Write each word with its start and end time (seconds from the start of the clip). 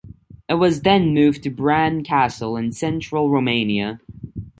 It 0.49 0.55
was 0.55 0.81
then 0.81 1.13
moved 1.13 1.43
to 1.43 1.51
Bran 1.51 2.03
Castle, 2.03 2.57
in 2.57 2.71
central 2.71 3.29
Romania. 3.29 3.99